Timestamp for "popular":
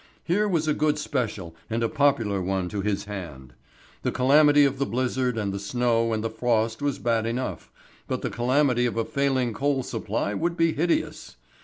1.87-2.41